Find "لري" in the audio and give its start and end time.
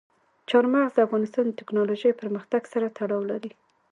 3.31-3.51